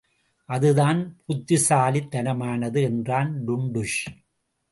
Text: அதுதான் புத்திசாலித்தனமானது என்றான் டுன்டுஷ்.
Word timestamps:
அதுதான் 0.49 1.17
புத்திசாலித்தனமானது 1.27 2.81
என்றான் 2.81 3.43
டுன்டுஷ். 3.47 4.01